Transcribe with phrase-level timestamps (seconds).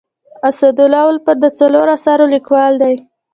[0.49, 2.95] اسدالله الفت د څلورو اثارو لیکوال دی.